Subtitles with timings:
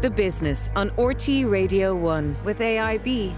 [0.00, 3.34] The Business on RTÉ Radio 1 with AIB.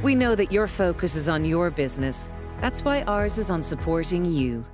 [0.00, 2.30] We know that your focus is on your business.
[2.60, 4.64] That's why ours is on supporting you.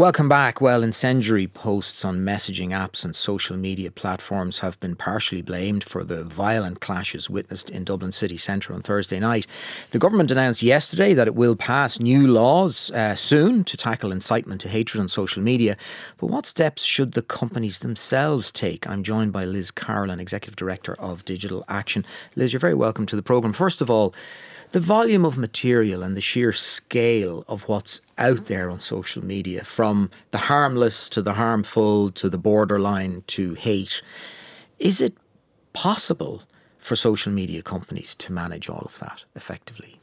[0.00, 0.62] Welcome back.
[0.62, 6.04] Well, incendiary posts on messaging apps and social media platforms have been partially blamed for
[6.04, 9.46] the violent clashes witnessed in Dublin city centre on Thursday night.
[9.90, 14.62] The government announced yesterday that it will pass new laws uh, soon to tackle incitement
[14.62, 15.76] to hatred on social media.
[16.16, 18.86] But what steps should the companies themselves take?
[18.86, 22.06] I'm joined by Liz Carolan, Executive Director of Digital Action.
[22.36, 23.52] Liz, you're very welcome to the programme.
[23.52, 24.14] First of all,
[24.70, 29.64] the volume of material and the sheer scale of what's out there on social media,
[29.64, 34.02] from the harmless to the harmful to the borderline to hate,
[34.78, 35.14] is it
[35.72, 36.42] possible
[36.78, 40.00] for social media companies to manage all of that effectively?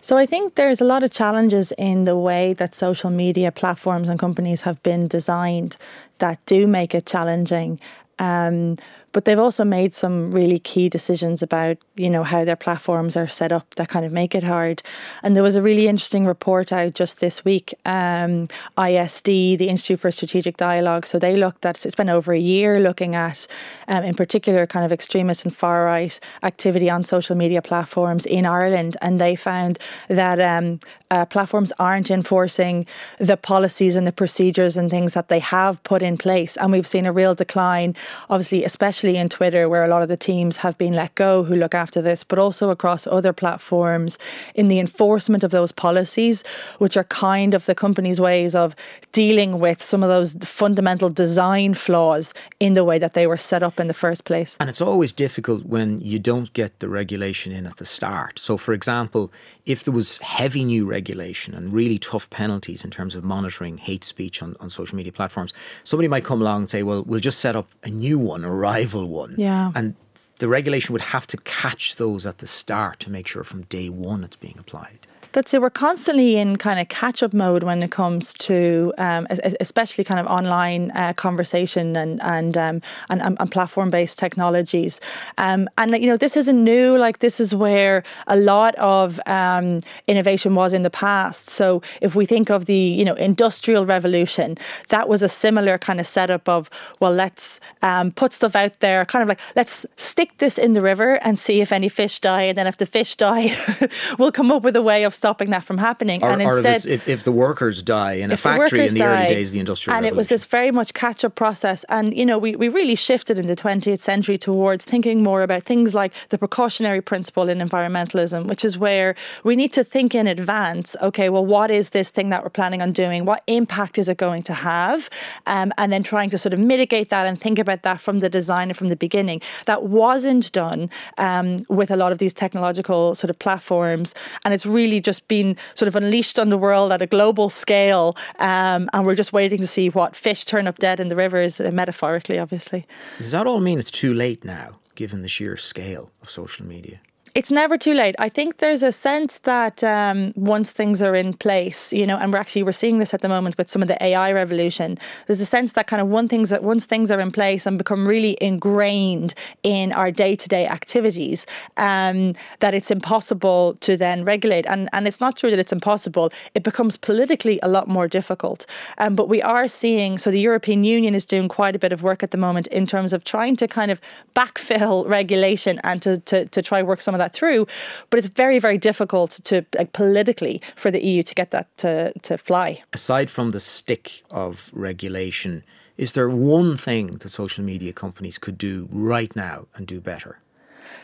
[0.00, 4.08] So I think there's a lot of challenges in the way that social media platforms
[4.08, 5.76] and companies have been designed
[6.18, 7.80] that do make it challenging.
[8.18, 8.76] Um,
[9.12, 13.28] but they've also made some really key decisions about you know how their platforms are
[13.28, 14.82] set up that kind of make it hard.
[15.22, 20.00] And there was a really interesting report out just this week um, isd the institute
[20.00, 21.06] for strategic dialogue.
[21.06, 23.46] So they looked at it's been over a year looking at
[23.88, 28.44] um, in particular kind of extremist and far right activity on social media platforms in
[28.46, 28.96] ireland.
[29.00, 32.86] And they found that um, uh, platforms aren't enforcing
[33.18, 36.56] the policies and the procedures and things that they have put in place.
[36.58, 37.94] And we've seen a real decline
[38.28, 41.44] obviously especially especially in Twitter, where a lot of the teams have been let go
[41.44, 44.18] who look after this, but also across other platforms
[44.56, 46.42] in the enforcement of those policies,
[46.78, 48.74] which are kind of the company's ways of
[49.12, 53.62] dealing with some of those fundamental design flaws in the way that they were set
[53.62, 54.56] up in the first place.
[54.58, 58.40] And it's always difficult when you don't get the regulation in at the start.
[58.40, 59.30] So, for example,
[59.68, 64.02] if there was heavy new regulation and really tough penalties in terms of monitoring hate
[64.02, 65.52] speech on, on social media platforms,
[65.84, 68.50] somebody might come along and say, well, we'll just set up a new one, a
[68.50, 69.34] rival one.
[69.36, 69.70] Yeah.
[69.74, 69.94] And
[70.38, 73.90] the regulation would have to catch those at the start to make sure from day
[73.90, 75.06] one it's being applied
[75.38, 75.62] that's it.
[75.62, 79.28] We're constantly in kind of catch up mode when it comes to, um,
[79.60, 85.00] especially kind of online uh, conversation and and, um, and and, platform based technologies.
[85.36, 86.98] Um, and you know, this isn't new.
[86.98, 91.48] Like this is where a lot of um, innovation was in the past.
[91.48, 94.58] So if we think of the you know industrial revolution,
[94.88, 96.68] that was a similar kind of setup of
[96.98, 100.82] well, let's um, put stuff out there, kind of like let's stick this in the
[100.82, 103.54] river and see if any fish die, and then if the fish die,
[104.18, 106.22] we'll come up with a way of stopping that from happening.
[106.22, 109.34] Or, and instead, if, if, the workers die in a factory in the die, early
[109.34, 110.14] days of the industrial and revolution.
[110.14, 111.84] it was this very much catch up process.
[111.88, 115.64] And you know, we, we really shifted in the 20th century towards thinking more about
[115.64, 120.26] things like the precautionary principle in environmentalism, which is where we need to think in
[120.26, 120.96] advance.
[121.02, 123.24] Okay, well, what is this thing that we're planning on doing?
[123.24, 125.10] What impact is it going to have?
[125.46, 128.28] Um, and then trying to sort of mitigate that and think about that from the
[128.28, 129.40] design and from the beginning.
[129.66, 134.14] That wasn't done um, with a lot of these technological sort of platforms,
[134.44, 138.14] and it's really just been sort of unleashed on the world at a global scale.
[138.38, 141.60] Um, and we're just waiting to see what fish turn up dead in the rivers,
[141.60, 142.86] uh, metaphorically, obviously.
[143.16, 147.00] Does that all mean it's too late now, given the sheer scale of social media?
[147.38, 148.16] It's never too late.
[148.18, 152.32] I think there's a sense that um, once things are in place, you know, and
[152.32, 154.98] we're actually we're seeing this at the moment with some of the AI revolution.
[155.28, 157.78] There's a sense that kind of one things that once things are in place and
[157.78, 164.24] become really ingrained in our day to day activities, um, that it's impossible to then
[164.24, 164.66] regulate.
[164.66, 166.32] And and it's not true that it's impossible.
[166.56, 168.66] It becomes politically a lot more difficult.
[168.98, 172.02] Um, but we are seeing so the European Union is doing quite a bit of
[172.02, 174.00] work at the moment in terms of trying to kind of
[174.34, 177.66] backfill regulation and to to, to try work some of that that through.
[178.10, 182.12] But it's very, very difficult to like, politically for the EU to get that to,
[182.22, 182.82] to fly.
[182.92, 185.64] Aside from the stick of regulation,
[185.96, 190.38] is there one thing that social media companies could do right now and do better?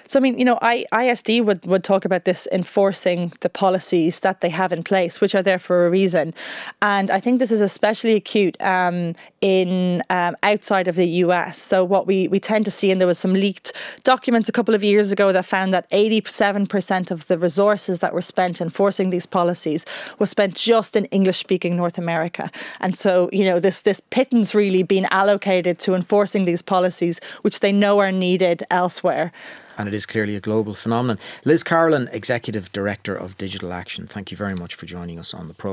[0.06, 4.20] So I mean, you know, I, ISD would, would talk about this enforcing the policies
[4.20, 6.34] that they have in place, which are there for a reason.
[6.82, 11.58] And I think this is especially acute um, in um, outside of the US.
[11.60, 13.72] So what we, we tend to see, and there was some leaked
[14.02, 18.22] documents a couple of years ago that found that 87% of the resources that were
[18.22, 19.84] spent enforcing these policies
[20.18, 22.50] was spent just in English speaking North America.
[22.80, 27.60] And so, you know, this this pittance really being allocated to enforcing these policies, which
[27.60, 29.32] they know are needed elsewhere
[29.76, 31.18] and it is clearly a global phenomenon.
[31.44, 35.48] Liz Carolan, Executive Director of Digital Action, thank you very much for joining us on
[35.48, 35.72] the programme.